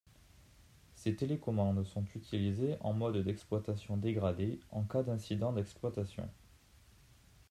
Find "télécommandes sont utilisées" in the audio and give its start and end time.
1.15-2.75